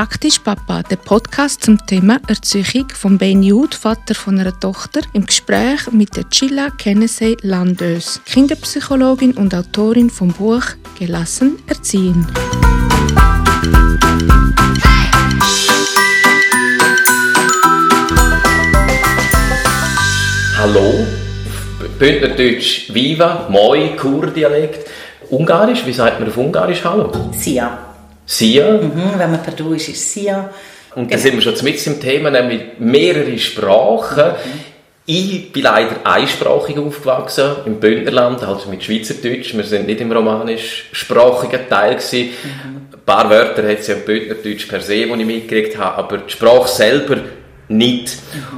[0.00, 5.26] Praktisch Papa, der Podcast zum Thema Erziehung von Ben Jude, Vater von einer Tochter, im
[5.26, 10.62] Gespräch mit der Chilla Kennedy Landös, Kinderpsychologin und Autorin vom Buch
[10.98, 12.26] Gelassen erziehen.
[20.56, 21.06] Hallo,
[21.98, 24.88] Bündnerdeutsch Viva, Moi, Kurdialekt.
[25.28, 27.12] Ungarisch, wie sagt man auf Ungarisch Hallo?
[27.32, 27.89] Sia.
[28.30, 28.78] Sia.
[28.78, 30.50] Mhm, wenn man per Du ist, ist Sia.
[30.94, 34.32] Und da sind wir schon mit im Thema, nämlich mehrere Sprachen.
[35.04, 39.56] Ich bin leider einsprachig aufgewachsen, im Bündnerland, also mit Schweizerdeutsch.
[39.56, 41.96] Wir sind nicht im romanischsprachigen Teil.
[41.96, 42.28] Gewesen.
[42.92, 46.18] Ein paar Wörter hat es ja im Bündnerdeutsch per se, die ich mitgekriegt habe, aber
[46.18, 47.16] die Sprache selber
[47.68, 48.16] nicht.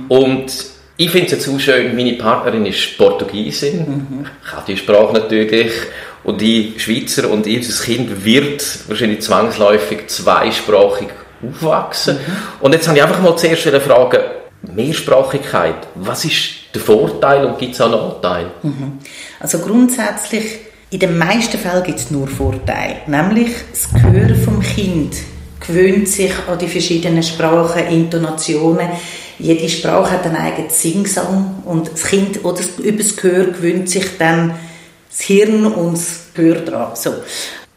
[0.08, 0.52] Und
[0.98, 4.26] ich finde es jetzt auch schön, meine Partnerin ist Portugiesin.
[4.44, 5.72] Ich kann die Sprache natürlich.
[6.24, 11.08] Und ich Schweizer und unser Kind wird wahrscheinlich zwangsläufig zweisprachig
[11.44, 12.18] aufwachsen.
[12.60, 14.20] Und jetzt habe ich einfach mal zuerst eine Frage,
[14.74, 16.42] Mehrsprachigkeit, was ist
[16.74, 18.50] der Vorteil und gibt es auch Nachteile?
[19.40, 20.44] Also grundsätzlich,
[20.90, 22.96] in den meisten Fällen gibt es nur Vorteile.
[23.06, 25.16] Nämlich das Gehör vom Kind
[25.66, 28.88] gewöhnt sich an die verschiedenen Sprachen, Intonationen.
[29.38, 33.88] Jede Sprache hat einen eigenen Singsang und das Kind oder das- über das Gehör gewöhnt
[33.90, 34.54] sich dann
[35.12, 36.92] das Hirn und das Gehör dran.
[36.94, 37.14] So.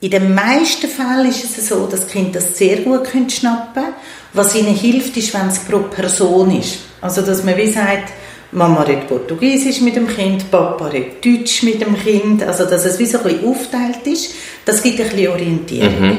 [0.02, 3.86] In den meisten Fällen ist es so, dass die Kinder das sehr gut können schnappen
[4.34, 6.80] Was ihnen hilft, ist, wenn es pro Person ist.
[7.02, 8.12] Also, dass man wie sagt,
[8.52, 12.44] Mama redet Portugiesisch mit dem Kind, Papa redet Deutsch mit dem Kind.
[12.44, 14.34] Also, dass es wie so ein bisschen aufteilt ist.
[14.66, 16.18] Das gibt ein bisschen Orientierung.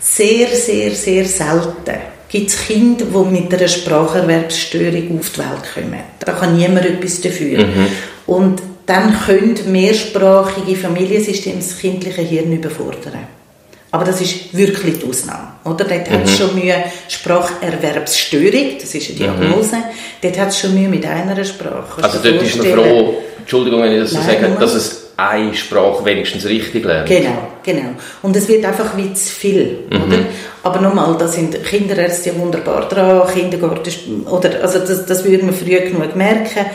[0.00, 6.00] Sehr, sehr, sehr selten gibt es Kinder, die mit einer Spracherwerbsstörung auf die Welt kommen.
[6.18, 7.64] Da kann niemand etwas dafür.
[8.26, 13.26] Und dann können mehrsprachige Familiensysteme das kindliche Hirn überfordern.
[13.90, 15.52] Aber das ist wirklich die Ausnahme.
[15.64, 15.84] Oder?
[15.84, 16.74] Dort hat es schon Mühe,
[17.08, 19.76] Spracherwerbsstörung, das ist eine Diagnose,
[20.20, 22.02] dort hat es schon Mühe mit einer Sprache.
[22.02, 26.04] Also dort ist man froh, Entschuldigung, wenn ich das so sage, dass es eine Sprache
[26.04, 27.08] wenigstens richtig lernt.
[27.08, 27.90] Genau, genau.
[28.22, 30.18] Und es wird einfach wie zu viel, oder?
[30.64, 35.78] Aber nochmal, da sind Kinderärzte wunderbar dran, Kindergarten, oder, also das, das würde man früh
[35.78, 36.66] genug merken.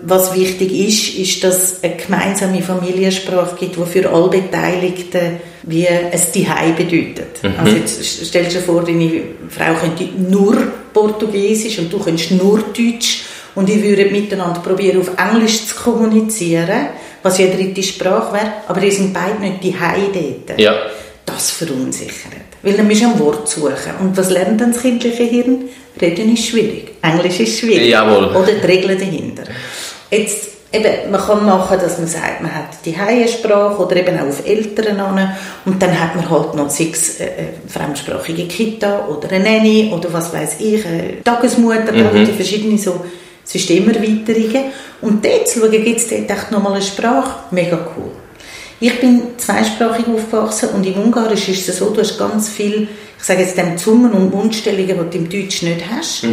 [0.00, 5.86] Was wichtig ist, ist, dass es eine gemeinsame Familiensprache gibt, die für alle Beteiligten wie
[5.86, 7.40] ein Zuhause bedeutet.
[7.58, 9.10] Also jetzt stell dir vor, deine
[9.50, 10.56] Frau könnte nur
[10.92, 16.88] Portugiesisch und du könntest nur Deutsch und ich würde miteinander probieren, auf Englisch zu kommunizieren,
[17.24, 19.74] was ja dritte Sprache wäre, aber ihr sind beide nicht die
[20.46, 20.60] dort.
[20.60, 20.74] Ja.
[21.24, 22.34] Das verunsichert.
[22.62, 23.94] Weil dann du am Wort suchen.
[24.00, 25.64] Und was lernt dann das kindliche Hirn?
[26.00, 26.92] Reden ist schwierig.
[27.00, 27.88] Englisch ist schwierig.
[27.88, 28.26] Jawohl.
[28.26, 29.44] Oder die Regeln dahinter.
[30.10, 32.94] Jetzt, eben, man kann machen, dass man sagt, man hat die
[33.26, 35.34] Sprache oder eben auch auf Eltern an.
[35.64, 37.30] Und dann hat man halt noch sechs äh, äh,
[37.68, 42.26] fremdsprachige Kita oder eine Nanny oder was weiß ich, eine Tagesmutter, mhm.
[42.26, 43.02] die verschiedene so
[43.44, 44.72] Systemerweiterungen.
[45.00, 48.10] Und dort zu schauen, gibt es dort echt nochmal eine Sprache, mega cool.
[48.80, 52.88] Ich bin zweisprachig aufgewachsen und im Ungarisch ist es so, du hast ganz viel,
[53.18, 56.26] ich sage jetzt dem Zungen- und Mundstellungen, die du im Deutsch nicht hast.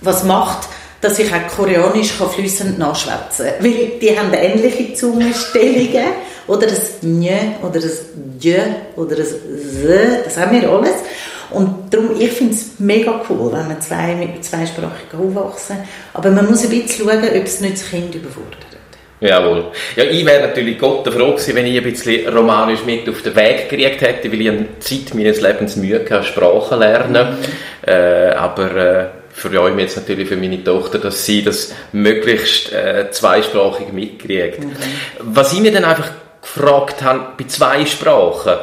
[0.00, 0.68] Was macht,
[1.02, 3.64] dass ich auch Koreanisch kann flüssend nachschwätzen kann.
[3.64, 6.06] Weil die haben ähnliche Zungenstellungen.
[6.46, 7.30] Oder das Nj,
[7.62, 8.04] oder das
[8.40, 8.56] J,
[8.96, 10.94] oder das Z, das haben wir alles.
[11.52, 15.76] Und darum, ich finde es mega cool, wenn man zwei, mit zweisprachig aufwachsen
[16.14, 18.66] Aber man muss ein bisschen schauen, ob es nicht das Kind überfordert.
[19.22, 19.66] Jawohl.
[19.94, 23.36] Ja, ich wäre natürlich Gott froh gewesen, wenn ich ein bisschen Romanisch mit auf den
[23.36, 27.36] Weg gekriegt hätte, weil ich eine Zeit meines Lebens Mühe hatte, Sprachen lernen.
[27.86, 33.12] Äh, aber äh, freue mich jetzt natürlich für meine Tochter, dass sie das möglichst äh,
[33.12, 34.58] zweisprachig mitkriegt.
[35.20, 36.10] Was ich mir dann einfach
[36.42, 38.54] gefragt habe, bei zwei Sprachen,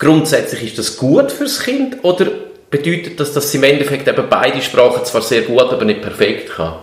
[0.00, 2.26] grundsätzlich ist das gut fürs Kind oder
[2.70, 6.50] bedeutet das, dass sie im Endeffekt eben beide Sprachen zwar sehr gut, aber nicht perfekt
[6.50, 6.74] kann?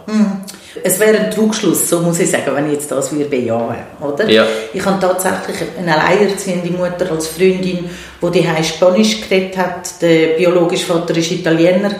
[0.83, 4.29] Es wäre ein Trugschluss, so muss ich sagen, wenn ich jetzt das würde bejahen, oder?
[4.29, 4.45] Ja.
[4.71, 7.89] Ich habe tatsächlich eine alleinerziehende Mutter als Freundin,
[8.21, 10.01] die die Spanisch geredet hat.
[10.01, 11.95] Der biologische Vater war Italiener,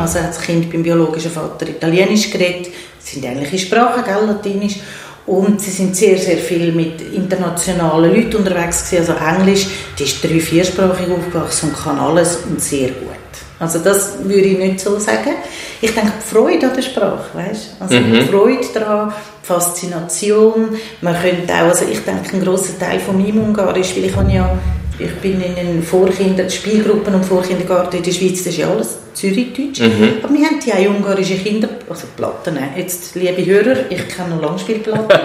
[0.00, 2.72] also hat das Kind beim biologischen Vater Italienisch geredet.
[2.98, 4.80] Das sind ähnliche Sprachen, gell, Latinisch.
[5.26, 9.66] Und sie sind sehr, sehr viel mit internationalen Leuten unterwegs gewesen, also Englisch.
[9.98, 13.16] Die ist drei-, viersprachig aufgewachsen und kann alles und sehr gut.
[13.58, 15.32] Also das würde ich nicht so sagen.
[15.80, 17.76] Ich denke, die Freude an der Sprache, weißt?
[17.80, 19.12] Also die Freude daran,
[19.42, 20.76] die Faszination.
[21.00, 24.30] Man könnte auch, also ich denke, ein grosser Teil von meinem Ungarisch, weil ich habe
[24.30, 24.58] ja
[24.98, 28.98] Ich bin in den Vorkinder Spielgruppen und Vorkindergarten in der Schweiz, das ist ja alles
[29.12, 29.80] Zürichdeutsch.
[29.80, 30.14] Mhm.
[30.22, 32.58] Aber wir haben ja auch ungarische Kinder, also Platten.
[32.76, 35.06] Jetzt, liebe Hörer, ich kenne noch Langspielplatten.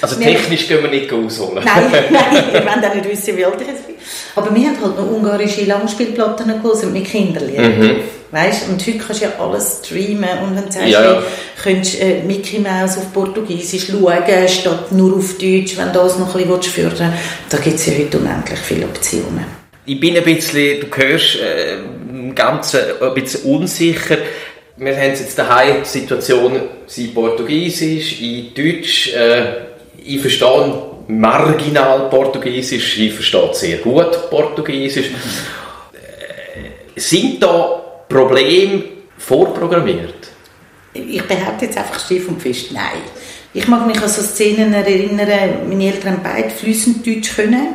[0.00, 1.64] also technisch wir, können wir nicht ausholen.
[1.64, 3.96] Nein, nein, ihr wollt auch nicht wissen, wie alt ich jetzt bin.
[4.36, 7.78] Aber wir haben halt noch ungarische Langspielplatten gelesen mit Kinderliedern.
[7.78, 7.96] Mhm.
[8.32, 8.66] Weißt?
[8.70, 11.22] Und heute kannst du ja alles streamen und dann sagst ja, ja.
[11.62, 16.34] könntest äh, Mickey Mouse auf Portugiesisch schauen, statt nur auf Deutsch, wenn du das noch
[16.34, 17.12] ein bisschen fördern
[17.50, 19.44] Da gibt es ja heute unendlich viele Optionen.
[19.84, 21.74] Ich bin ein bisschen, du hörst, äh,
[22.08, 24.16] im Ganzen ein bisschen unsicher.
[24.76, 29.42] Wir haben jetzt daheim die Situation, sie Portugiesisch, ich Deutsch, äh,
[30.02, 35.08] ich verstehe marginal Portugiesisch, ich verstehe sehr gut Portugiesisch.
[35.92, 37.81] Äh, sind da
[38.12, 38.84] Problem
[39.18, 40.14] vorprogrammiert?
[40.94, 43.02] Ich behaupte jetzt einfach stief und fest, nein.
[43.54, 47.74] Ich mag mich an so Szenen erinnern, meine Eltern beide fließend Deutsch können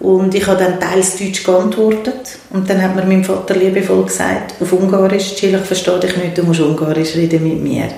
[0.00, 4.54] und ich habe dann teils Deutsch geantwortet und dann hat mir mein Vater liebevoll gesagt,
[4.60, 7.88] auf Ungarisch, ich verstehe dich nicht, du musst Ungarisch reden mit mir.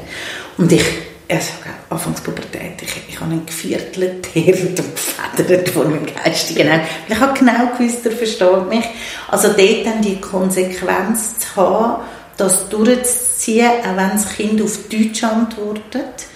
[0.56, 0.84] Und ich,
[1.30, 1.52] also
[1.88, 4.94] Anfangspubertät, ich, ich habe einen geviertelten Herd und
[5.36, 6.82] gefedert vor meinem geistigen Auge.
[7.08, 8.84] Ich habe genau gewusst, er versteht mich.
[9.28, 12.02] Also dort dann die Konsequenz zu haben,
[12.36, 16.26] das durchzuziehen, auch wenn das Kind auf Deutsch antwortet,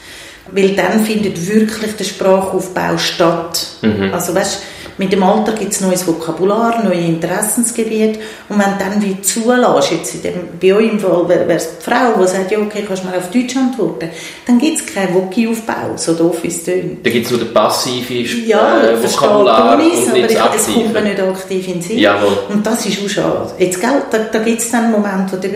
[0.50, 3.66] weil dann findet wirklich der Sprachaufbau statt.
[3.82, 4.12] Mhm.
[4.12, 4.62] Also weißt,
[4.98, 9.90] mit dem Alter gibt es neues Vokabular, neue Interessensgebiete und wenn du dann wie zulässt,
[9.90, 12.84] jetzt in dem, bei euch im Fall wäre es die Frau, die sagt, ja okay,
[12.86, 14.08] kannst du mal auf Deutsch antworten,
[14.46, 18.46] dann gibt es keinen Voki-Aufbau, so doof ist es Da gibt es nur den passiven
[18.46, 21.98] ja, äh, Vokabular und nicht aber ich, es kommt mir nicht aktiv in den Sinn.
[21.98, 22.38] Jawohl.
[22.48, 23.50] Und das ist auch schade.
[23.58, 25.48] Jetzt, gell, da, da gibt es dann Momente, wo du,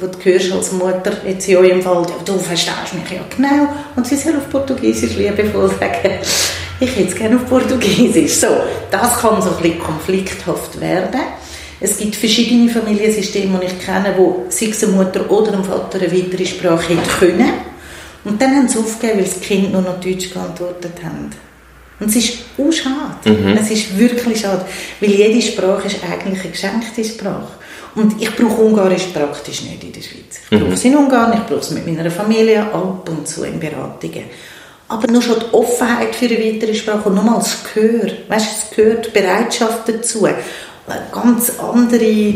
[0.00, 3.68] wo du hörst als Mutter, jetzt in eurem Fall, ja, du verstehst mich ja genau
[3.96, 6.18] und sie soll auf Portugiesisch liebevoll sagen,
[6.82, 8.34] ich hätte es gerne auf Portugiesisch.
[8.34, 8.48] So,
[8.90, 11.20] das kann so ein bisschen konflikthaft werden.
[11.80, 16.12] Es gibt verschiedene Familiensysteme, die ich kenne, wo sei eine Mutter oder ein Vater eine
[16.12, 17.52] weitere Sprache hätte können.
[18.24, 21.36] Und dann haben sie aufgegeben, weil das Kind nur noch Deutsch geantwortet hat.
[21.98, 23.36] Und es ist auch schade.
[23.36, 23.56] Mhm.
[23.56, 24.64] Es ist wirklich schade,
[25.00, 27.52] weil jede Sprache ist eigentlich eine geschenkte Sprache.
[27.94, 30.40] Und ich brauche Ungarisch praktisch nicht in der Schweiz.
[30.44, 30.72] Ich brauche mhm.
[30.72, 34.24] es in Ungarn, ich brauche es mit meiner Familie ab und zu in Beratungen
[34.88, 38.76] aber nur schon die Offenheit für eine weitere Sprache und nochmal das Gehör, weißt, es
[38.76, 40.28] gehört die Bereitschaft dazu,
[41.12, 42.34] ganz andere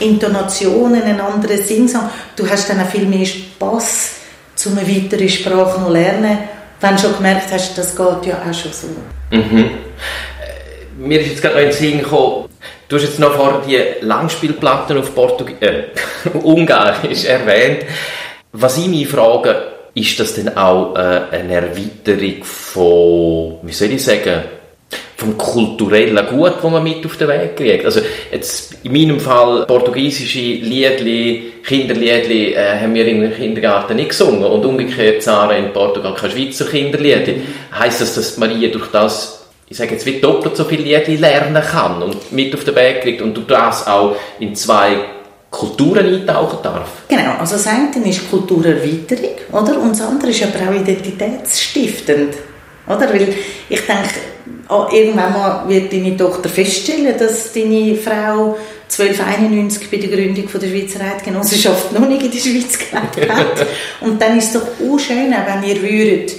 [0.00, 4.16] Intonationen, einen anderen Singsang, du hast dann auch viel mehr Spass,
[4.66, 6.38] um eine weitere Sprache noch lernen,
[6.80, 8.88] wenn du schon gemerkt hast, das geht ja auch schon so.
[9.30, 9.58] Mhm.
[9.58, 9.70] Äh,
[10.98, 12.48] mir ist jetzt gerade noch in den Sinn gekommen,
[12.88, 15.84] du hast jetzt noch vorher die Langspielplatten auf Portug äh,
[16.42, 17.84] Ungarisch erwähnt.
[18.52, 24.02] Was ich mich frage, ist das denn auch äh, eine Erweiterung von, wie soll ich
[24.02, 24.42] sagen,
[25.16, 27.84] vom kulturellen Gut, das man mit auf den Weg kriegt.
[27.84, 28.00] Also
[28.30, 34.64] jetzt in meinem Fall portugiesische Liedli, Kinderliedli äh, haben wir im Kindergarten nicht gesungen und
[34.64, 37.42] umgekehrt Zara in Portugal kein Schweizer Kinderliedli.
[37.78, 41.62] Heißt das, dass Maria durch das ich sage jetzt, wie doppelt so viel Liedli lernen
[41.62, 44.96] kann und mit auf den Weg kriegt und du das auch in zwei
[45.52, 46.88] Kulturen eintauchen darf.
[47.08, 49.78] Genau, also das eine ist Kulturerweiterung, oder?
[49.78, 52.34] Und das andere ist aber auch identitätsstiftend,
[52.88, 53.12] oder?
[53.12, 53.28] Weil
[53.68, 54.08] ich denke,
[54.70, 58.56] oh, irgendwann mal wird deine Tochter feststellen, dass deine Frau
[58.90, 63.66] 1291 bei der Gründung der Schweizer Eidgenossenschaft noch nicht in der Schweiz gelebt hat.
[64.00, 66.32] Und dann ist es doch auch schön, wenn ihr würdet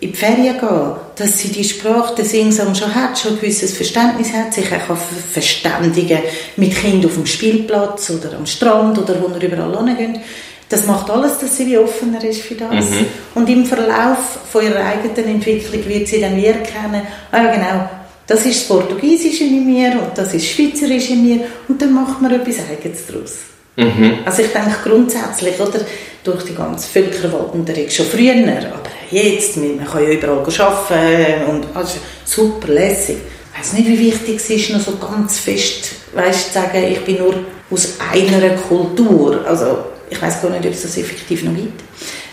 [0.00, 3.72] in die Ferien gehen, dass sie die Sprache, den Singsang schon hat, schon ein gewisses
[3.72, 4.96] Verständnis hat, sich auch
[5.32, 6.18] verständigen
[6.56, 10.20] mit Kindern auf dem Spielplatz oder am Strand oder wo er überall hingeht.
[10.68, 12.90] Das macht alles, dass sie wie offener ist für das.
[12.90, 13.06] Mhm.
[13.36, 17.88] Und im Verlauf von ihrer eigenen Entwicklung wird sie dann erkennen, ah ja genau,
[18.26, 22.20] das ist das Portugiesische in mir und das ist Schweizerische in mir und dann macht
[22.20, 23.32] man etwas Eigenes daraus.
[23.76, 24.18] Mhm.
[24.24, 25.80] Also ich denke grundsätzlich, oder,
[26.26, 31.98] durch die ganze Völkerwanderung, schon früher, aber jetzt, man kann ja überall arbeiten und also,
[32.24, 33.18] super lässig.
[33.52, 37.00] Ich weiß nicht, wie wichtig es ist, noch so ganz fest weißt, zu sagen, ich
[37.00, 37.34] bin nur
[37.70, 39.44] aus einer Kultur.
[39.46, 39.78] Also
[40.08, 41.82] ich weiß gar nicht, ob es das effektiv noch gibt.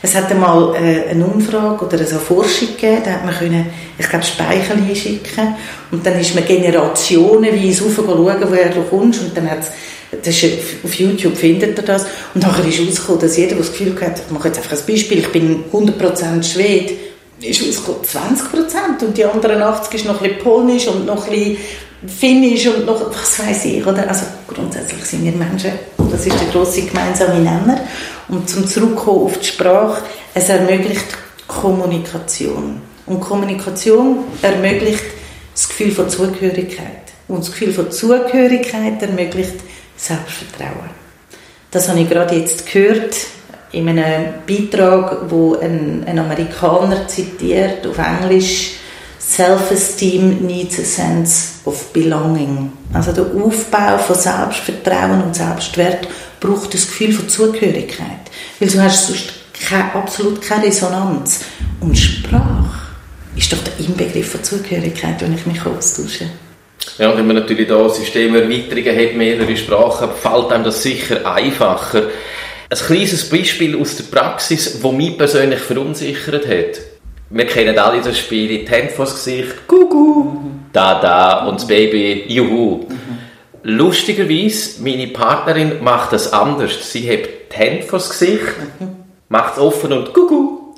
[0.02, 4.10] Es hat einmal äh, eine Umfrage oder eine Forschung gegeben, da hat man können, ich
[4.10, 5.56] glaube, Speichel einschicken
[5.92, 9.72] und dann ist man generationenweise raufschauen, woher du kommst und dann hat es
[10.22, 10.54] das ist,
[10.84, 12.06] auf YouTube findet ihr das.
[12.34, 14.86] Und nachher ist rausgekommen, dass jeder, der das Gefühl hat, ich mache jetzt einfach ein
[14.86, 16.94] Beispiel, ich bin 100% Schwede,
[17.42, 18.02] ist rausgekommen
[19.00, 21.58] 20% und die anderen 80 ist noch ein bisschen Polnisch und noch ein bisschen
[22.06, 24.08] Finnisch und noch, was weiß ich, oder?
[24.08, 25.72] Also grundsätzlich sind wir Menschen,
[26.12, 27.80] das ist der grosse gemeinsame Nenner.
[28.28, 30.04] Und zum Zurückkommen auf die Sprache,
[30.34, 31.06] es ermöglicht
[31.48, 32.82] Kommunikation.
[33.06, 35.04] Und Kommunikation ermöglicht
[35.54, 37.04] das Gefühl von Zugehörigkeit.
[37.28, 39.56] Und das Gefühl von Zugehörigkeit ermöglicht
[39.96, 40.90] Selbstvertrauen.
[41.72, 43.16] Das habe ich gerade jetzt gehört
[43.72, 48.76] in einem Beitrag, wo ein, ein Amerikaner zitiert auf Englisch
[49.20, 52.72] Self-esteem needs a sense of belonging.
[52.94, 56.08] Also der Aufbau von Selbstvertrauen und Selbstwert
[56.40, 58.30] braucht das Gefühl von Zugehörigkeit.
[58.60, 59.34] Weil du hast sonst
[59.68, 61.40] keine, absolut keine Resonanz.
[61.80, 62.82] Und Sprache
[63.36, 66.30] ist doch der Inbegriff von Zugehörigkeit, wenn ich mich austausche.
[66.98, 72.04] Ja, wenn man natürlich da Systemerweiterungen hat, mehrere Sprachen, fällt einem das sicher einfacher.
[72.70, 76.82] Ein kleines Beispiel aus der Praxis, das mich persönlich verunsichert hat.
[77.30, 80.38] Wir kennen alle das Spiel, die Hände vors Gesicht, Gugu,
[80.72, 82.86] da, da und das Baby, Juhu.
[82.88, 83.18] Mhm.
[83.64, 86.92] Lustigerweise, meine Partnerin macht das anders.
[86.92, 88.44] Sie hebt die Hände vors Gesicht,
[88.80, 88.98] mhm.
[89.30, 90.76] macht es offen und Gugu.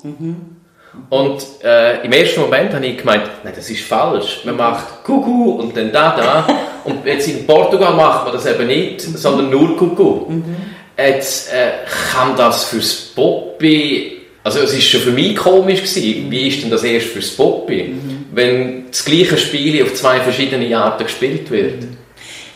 [0.96, 1.06] Mhm.
[1.10, 4.42] Und äh, im ersten Moment habe ich gemeint, nein, das ist falsch.
[4.46, 6.48] Man macht Kuku und dann da, da.
[6.86, 10.30] Und jetzt in Portugal macht man das eben nicht, sondern nur Kuku.
[10.30, 10.56] Mhm.
[10.96, 16.48] Jetzt äh, kann das fürs Poppy, also es ist schon für mich komisch gewesen, wie
[16.48, 18.26] ist denn das erst fürs Poppy, mhm.
[18.32, 21.82] wenn das gleiche Spiel auf zwei verschiedene Arten gespielt wird.
[21.82, 21.98] Mhm.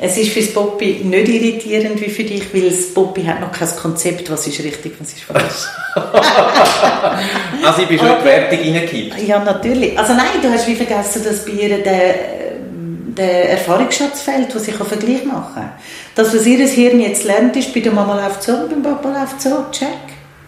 [0.02, 3.52] Es ist für das Poppy nicht irritierend wie für dich, weil das Poppy hat noch
[3.52, 5.68] kein Konzept, was ist richtig, was ist falsch.
[7.66, 9.28] also ich bin schon in die Wertung reingekippt.
[9.28, 10.00] Ja, natürlich.
[10.00, 12.16] Also nein, du hast wie vergessen, dass bei ihr der,
[13.18, 15.70] der Erfahrungsschatz fehlt, was ich auf Vergleich mache.
[16.16, 19.42] Das, was ihr Hirn jetzt lernt, ist, bei der Mama läuft so, beim Papa läuft
[19.42, 19.90] so, check.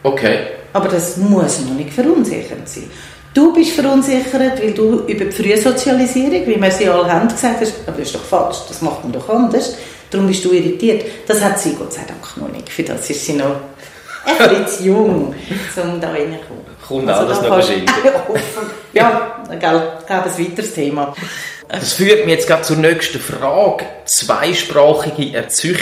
[0.03, 0.39] Okay.
[0.71, 2.89] Aber das muss noch nicht verunsichernd sein.
[3.33, 7.73] Du bist verunsichert, weil du über die Frühsozialisierung, wie wir sie alle haben, gesagt hast,
[7.87, 9.75] aber das ist doch falsch, das macht man doch anders.
[10.09, 11.05] Darum bist du irritiert.
[11.25, 12.67] Das hat sie Gott sei Dank noch nicht.
[12.67, 13.55] Für das ist sie noch
[14.25, 15.33] etwas jung,
[15.75, 16.61] um da reinzukommen.
[16.85, 17.89] Kommt also, alles noch wahrscheinlich.
[18.93, 21.13] ja, gell, glaube, ein weiteres Thema.
[21.69, 23.85] Das führt mich jetzt gerade zur nächsten Frage.
[24.03, 25.77] Zweisprachige Erziehung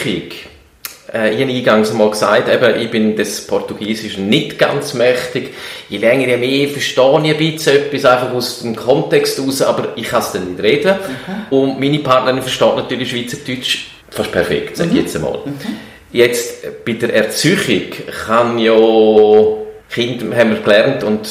[1.13, 5.54] äh, ich habe eingangs mal gesagt, eben, ich bin des Portugiesischen nicht ganz mächtig.
[5.89, 9.89] Je länger, je mehr verstehe ich ein bisschen etwas einfach aus dem Kontext raus, aber
[9.96, 10.96] ich kann es dann nicht reden.
[10.96, 11.58] Mhm.
[11.58, 15.01] Und meine Partnerin versteht natürlich Schweizerdeutsch fast perfekt, sage ich mhm.
[15.01, 15.39] jetzt einmal.
[15.46, 15.54] Mhm.
[16.12, 17.92] Jetzt, bei der Erziehung
[18.25, 18.74] kann ja
[19.89, 21.28] Kinder haben wir gelernt und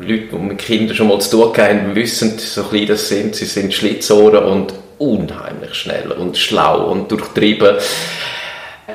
[0.00, 3.44] Leute, die mit Kindern schon mal zu tun haben, wissen, so klein das sind, sie
[3.44, 7.76] sind Schlitzohren und unheimlich schnell und schlau und durchtrieben.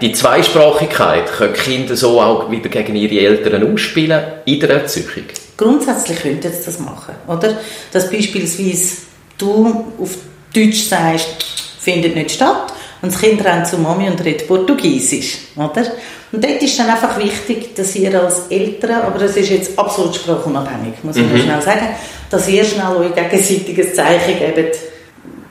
[0.01, 5.25] Die Zweisprachigkeit können Kinder so auch wieder gegen ihre Eltern ausspielen in der Erziehung?
[5.57, 7.57] Grundsätzlich könnten sie das machen, oder?
[7.91, 8.97] Dass beispielsweise
[9.37, 10.17] du auf
[10.53, 11.27] Deutsch sagst,
[11.79, 15.83] findet nicht statt und das Kind rennt zu Mami und redet Portugiesisch, oder?
[16.31, 20.15] Und dort ist dann einfach wichtig, dass ihr als Eltern, aber das ist jetzt absolut
[20.15, 21.39] sprachunabhängig, muss ich mhm.
[21.39, 21.87] schnell sagen,
[22.29, 24.77] dass ihr schnell euch gegenseitiges Zeichen gebt,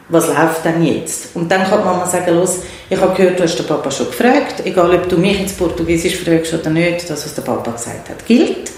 [0.09, 1.37] was läuft denn jetzt?
[1.37, 4.07] Und dann kann man mal sagen, los, ich habe gehört, du hast den Papa schon
[4.07, 8.09] gefragt, egal ob du mich ins Portugiesisch fragst oder nicht, das, was der Papa gesagt
[8.09, 8.71] hat, gilt.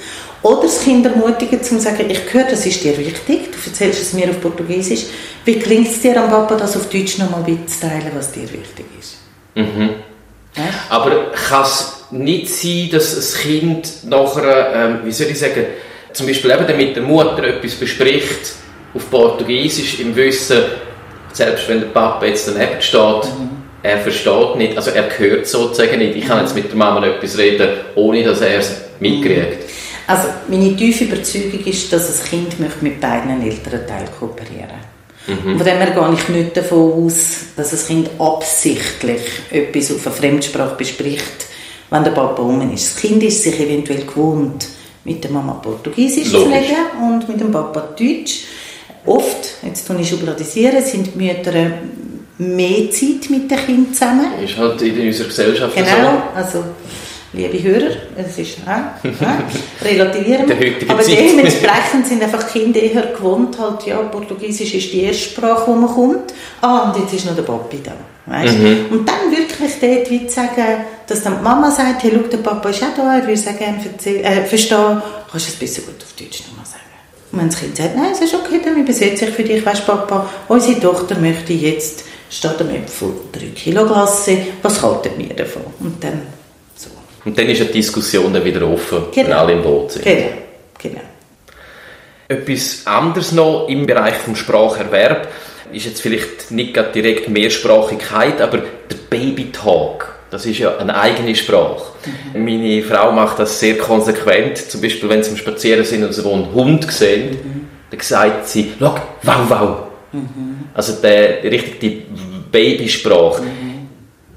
[0.42, 4.12] Oder das Kind ermutigen, zu sagen, ich höre, das ist dir wichtig, du erzählst es
[4.14, 5.04] mir auf Portugiesisch.
[5.44, 9.18] Wie klingt es dir am Papa, das auf Deutsch nochmal mitzuteilen, was dir wichtig ist?
[9.54, 9.90] Mhm.
[10.56, 10.64] Ja?
[10.88, 15.64] Aber kann es nicht sein, dass das Kind nachher, ähm, wie soll ich sagen,
[16.12, 18.54] zum Beispiel eben mit der Mutter etwas bespricht,
[18.94, 20.58] auf Portugiesisch, im Wissen,
[21.32, 23.50] selbst wenn der Papa jetzt daneben steht, mhm.
[23.82, 26.16] er versteht nicht, also er hört sozusagen nicht.
[26.16, 29.70] Ich kann jetzt mit der Mama etwas reden, ohne dass er es mitkriegt.
[30.06, 34.80] Also meine tiefe Überzeugung ist, dass ein Kind mit beiden Elternteilen kooperieren
[35.26, 35.56] mhm.
[35.56, 40.16] Von dem her gehe ich nicht davon aus, dass ein Kind absichtlich etwas auf eine
[40.16, 41.46] Fremdsprache bespricht,
[41.90, 42.96] wenn der Papa um ist.
[42.96, 44.66] Das Kind ist sich eventuell gewohnt,
[45.04, 46.48] mit der Mama Portugiesisch Logisch.
[46.48, 48.44] zu reden und mit dem Papa Deutsch.
[49.10, 51.52] Oft, jetzt tue ich schubladisieren, sind Mütter
[52.38, 54.26] mehr Zeit mit den Kindern zusammen.
[54.42, 55.96] Ist halt in unserer Gesellschaft genau, so.
[55.96, 56.64] Genau, also
[57.32, 60.44] liebe Hörer, es ist äh, äh, relativieren.
[60.88, 65.80] Aber dementsprechend sind einfach Kinder eher gewohnt, halt, ja, Portugiesisch ist die erste Sprache, die
[65.80, 66.32] man kommt.
[66.60, 67.92] Ah, und jetzt ist noch der Papi da.
[68.26, 68.58] Weißt?
[68.58, 68.86] Mhm.
[68.90, 72.38] Und dann wirklich dort wie zu sagen, dass dann die Mama sagt, hey, schau, der
[72.38, 76.00] Papa ist auch da, er würde sehr gerne äh, verstehen, kannst du es besser gut
[76.00, 76.59] auf Deutsch nochmal.
[77.32, 79.86] Und wenn das Kind sagt, nein, es ist okay, dann übersetze ich für dich, weißt
[79.86, 85.62] Papa, unsere Tochter möchte jetzt statt einem Äpfel 3 Kilo Glasse, was halten wir davon?
[85.78, 86.22] Und dann
[86.74, 86.90] so.
[87.24, 89.28] Und dann ist die Diskussion dann wieder offen, genau.
[89.28, 90.04] wenn alle im Boot sind.
[90.04, 90.28] Genau,
[90.78, 91.00] genau.
[92.28, 95.28] Etwas anderes noch im Bereich des Spracherwerb
[95.72, 100.19] ist jetzt vielleicht nicht direkt Mehrsprachigkeit, aber der Baby Talk.
[100.30, 101.82] Das ist ja eine eigene Sprache.
[102.34, 102.44] Mhm.
[102.44, 104.58] Meine Frau macht das sehr konsequent.
[104.58, 107.68] Zum Beispiel, wenn sie im Spazieren sind und sie einen Hund sehen, mhm.
[107.90, 109.76] dann sagt sie, schau, wow, wow.
[110.12, 110.68] Mhm.
[110.72, 112.02] Also der, richtig die
[112.50, 113.42] Babysprache.
[113.42, 113.88] Mhm.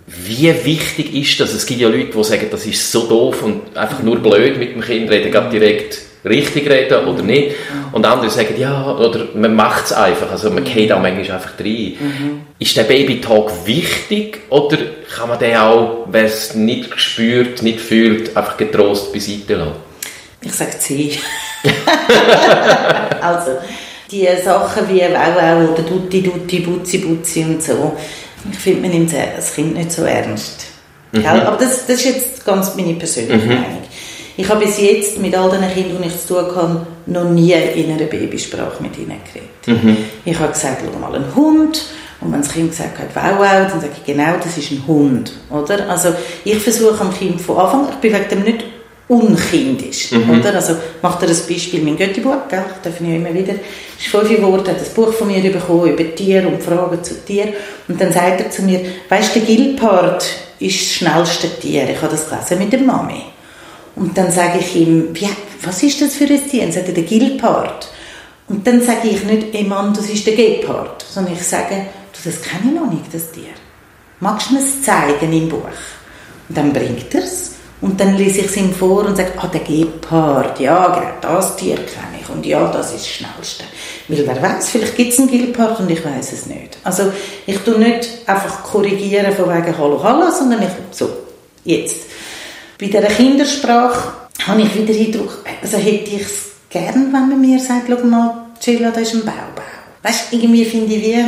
[0.08, 1.54] Wie wichtig ist das?
[1.54, 4.74] Es gibt ja Leute, die sagen, das ist so doof und einfach nur blöd mit
[4.76, 7.56] dem Kind reden, gerade direkt richtig reden oder nicht.
[7.92, 11.60] Und andere sagen, ja, oder man macht es einfach, also man geht auch manchmal einfach
[11.60, 11.98] rein.
[12.00, 12.42] Mhm.
[12.60, 14.78] Ist der Babytalk wichtig oder
[15.16, 19.76] kann man den auch, wer es nicht spürt, nicht fühlt, einfach getrost beiseite lassen?
[20.42, 21.18] Ich sage C.
[23.22, 23.52] also,
[24.12, 27.96] die Sachen wie Wow oder Dutti, Dutti, Butzi, Butzi und so,
[28.52, 30.66] ich finde, man nimmt das Kind nicht so ernst.
[31.14, 31.26] Mhm.
[31.26, 33.48] Aber das, das ist jetzt ganz meine persönliche mhm.
[33.48, 33.83] Meinung.
[34.36, 37.54] Ich habe bis jetzt mit all den Kindern, die ich zu tun habe, noch nie
[37.54, 39.84] in einer Babysprache mit ihnen geredet.
[39.84, 39.98] Mhm.
[40.26, 41.86] Ich habe gesagt, schau mal, ein Hund.
[42.20, 44.84] Und wenn das Kind gesagt hat, wow, wow, dann sage ich, genau, das ist ein
[44.88, 45.34] Hund.
[45.50, 45.90] Oder?
[45.90, 46.10] Also
[46.46, 48.64] ich versuche am Kind von Anfang, ich bin wegen dem nicht
[49.08, 50.12] unkindisch.
[50.12, 50.40] Mhm.
[50.40, 50.56] Oder?
[50.56, 52.64] Also macht er ein Beispiel, mein Göttibuch, gell?
[52.82, 53.54] darf ich immer wieder,
[53.98, 57.54] ist fünf Worte, hat ein Buch von mir bekommen über Tier und Fragen zu Tier.
[57.88, 60.26] Und dann sagt er zu mir, weißt du, der Gilpard
[60.60, 61.90] ist das schnellste Tier.
[61.90, 63.33] Ich habe das gelesen mit der Mami.
[63.96, 65.30] Und dann sage ich ihm, wie,
[65.64, 66.64] was ist das für ein Tier?
[66.64, 67.90] Und sagt er, der Gilpard.
[68.48, 72.30] Und dann sage ich nicht, ey Mann, das ist der Gepard, sondern ich sage, du,
[72.30, 73.54] das kenne ich noch nicht, das Tier.
[74.20, 75.68] Magst du mir es zeigen im Buch?
[76.50, 77.52] Und dann bringt er es.
[77.82, 81.58] Und dann lese ich es ihm vor und sage, ah, der Gepard, ja, genau, das
[81.58, 82.30] Tier kenne ich.
[82.30, 83.66] Und ja, das ist das Schnellste.
[84.08, 86.78] Weil wer weiß, vielleicht gibt es einen Gepard und ich weiß es nicht.
[86.84, 87.12] Also
[87.46, 91.10] ich tue nicht einfach korrigieren von wegen Hallo, Hallo, sondern ich, so,
[91.66, 92.04] jetzt.
[92.84, 94.12] Bei dieser Kindersprache
[94.46, 98.06] habe ich wieder den Eindruck, also hätte ich es gern, wenn man mir sagt, schau
[98.06, 99.64] mal, Chilla, da ist ein Baubau.
[100.02, 101.24] Weißt du, irgendwie finde ich wie,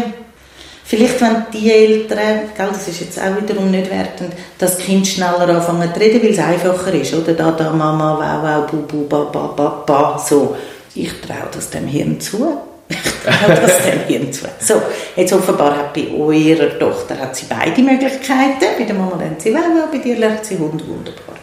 [0.84, 5.48] vielleicht wenn die Eltern, gell, das ist jetzt auch wiederum nicht wertend, das Kind schneller
[5.48, 7.32] anfangen zu reden, weil es einfacher ist, oder?
[7.32, 10.58] Da, da, Mama, wow, wow, bu, bu, ba, ba, ba, ba, so.
[10.94, 12.58] Ich traue das dem Hirn zu.
[12.90, 14.44] Ich traue das dem Hirn zu.
[14.60, 14.82] So,
[15.16, 18.66] jetzt offenbar hat bei eurer Tochter hat sie beide Möglichkeiten.
[18.78, 21.35] Bei der Mama lernt sie wow, bei dir lernt sie Hund wunderbar.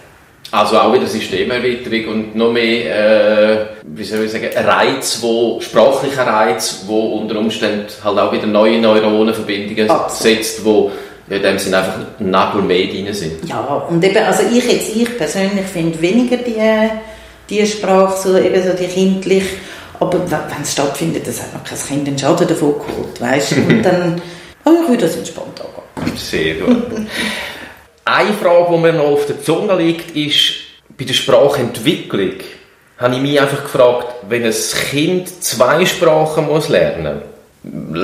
[0.53, 6.27] Also auch wieder Systemerweiterung und noch mehr, äh, wie soll ich sagen, Reiz, wo, sprachlicher
[6.27, 10.37] Reiz, wo unter Umständen halt auch wieder neue Neuronenverbindungen Absolut.
[10.37, 10.93] setzt, wo
[11.31, 13.49] in dem Sinne einfach Nagel mehr drin sind.
[13.49, 16.91] Ja, und eben, also ich jetzt, ich persönlich finde weniger die,
[17.49, 19.45] die Sprache, so eben so die kindlich,
[20.01, 23.57] aber wenn es stattfindet, das hat noch kein Kind einen Schaden davon geholt, weißt du,
[23.57, 24.21] und dann,
[24.67, 26.17] oh, ich würde das entspannt angehen.
[26.19, 26.77] Sehr gut.
[28.05, 30.55] Eine Frage, die mir noch auf der Zunge liegt, ist,
[30.99, 32.33] bei der Sprachentwicklung
[32.99, 34.55] habe ich mich einfach gefragt, wenn ein
[34.91, 37.23] Kind zwei Sprachen muss lernen
[37.63, 37.99] muss,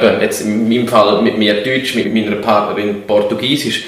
[0.00, 3.84] eben jetzt in meinem Fall mit mir Deutsch, mit meiner Partnerin Portugiesisch,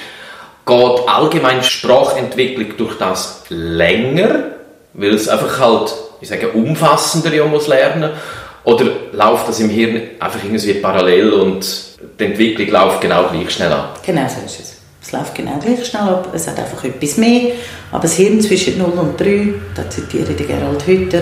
[0.67, 4.45] geht allgemein Sprachentwicklung durch das länger,
[4.95, 8.11] weil es einfach halt, ich sage, umfassender ja muss lernen
[8.65, 11.67] oder läuft das im Hirn einfach irgendwie parallel und
[12.19, 14.01] die Entwicklung läuft genau gleich schnell ab?
[14.05, 14.84] Genau so ist es.
[15.15, 17.53] Läuft genau gleich schnell ab, es hat einfach etwas mehr.
[17.93, 21.21] Aber das Hirn zwischen 0 und 3, da zitiere ich Gerald Hütter,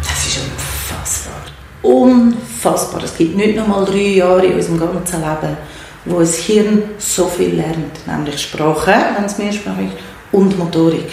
[0.00, 1.42] das ist unfassbar.
[1.82, 3.02] Unfassbar.
[3.02, 5.56] Es gibt nicht noch mal drei Jahre in unserem ganzen Leben,
[6.04, 9.96] wo ein Hirn so viel lernt, nämlich Sprache, wenn es mehrsprachig ist,
[10.30, 11.10] und Motorik.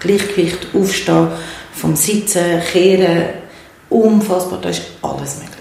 [0.00, 1.28] Gleichgewicht, Aufstehen,
[1.72, 3.24] vom Sitzen, Kehren,
[3.88, 5.54] unfassbar, da ist alles möglich.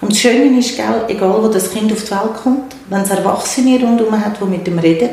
[0.00, 0.78] Und das Schöne ist,
[1.08, 4.66] egal wo das Kind auf die Welt kommt, wenn es Erwachsene rundherum hat, die mit
[4.66, 5.10] ihm reden,